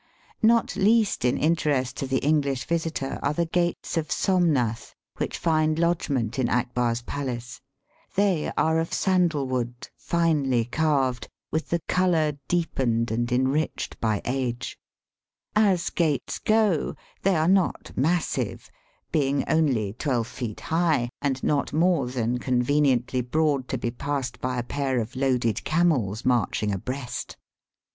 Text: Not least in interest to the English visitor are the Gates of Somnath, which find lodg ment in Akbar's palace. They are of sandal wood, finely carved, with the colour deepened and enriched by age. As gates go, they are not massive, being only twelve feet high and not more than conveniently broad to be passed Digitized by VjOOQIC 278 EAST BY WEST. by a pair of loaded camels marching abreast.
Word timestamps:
Not 0.41 0.75
least 0.75 1.23
in 1.23 1.37
interest 1.37 1.95
to 1.97 2.07
the 2.07 2.17
English 2.25 2.65
visitor 2.65 3.19
are 3.21 3.35
the 3.35 3.45
Gates 3.45 3.97
of 3.97 4.11
Somnath, 4.11 4.95
which 5.17 5.37
find 5.37 5.77
lodg 5.77 6.09
ment 6.09 6.39
in 6.39 6.49
Akbar's 6.49 7.03
palace. 7.03 7.61
They 8.15 8.51
are 8.57 8.79
of 8.79 8.93
sandal 8.95 9.45
wood, 9.45 9.89
finely 9.95 10.65
carved, 10.65 11.27
with 11.51 11.69
the 11.69 11.81
colour 11.87 12.39
deepened 12.47 13.11
and 13.11 13.31
enriched 13.31 13.99
by 14.01 14.23
age. 14.25 14.75
As 15.55 15.91
gates 15.91 16.39
go, 16.39 16.95
they 17.21 17.35
are 17.35 17.47
not 17.47 17.91
massive, 17.95 18.71
being 19.11 19.47
only 19.47 19.93
twelve 19.93 20.25
feet 20.27 20.61
high 20.61 21.09
and 21.21 21.43
not 21.43 21.73
more 21.73 22.07
than 22.07 22.39
conveniently 22.39 23.21
broad 23.21 23.67
to 23.67 23.77
be 23.77 23.91
passed 23.91 24.39
Digitized 24.39 24.41
by 24.41 24.47
VjOOQIC 24.47 24.49
278 24.49 24.49
EAST 24.49 24.49
BY 24.49 24.49
WEST. 24.49 24.55
by 24.55 24.57
a 24.57 24.63
pair 24.87 24.99
of 24.99 25.15
loaded 25.15 25.63
camels 25.63 26.25
marching 26.25 26.71
abreast. 26.73 27.37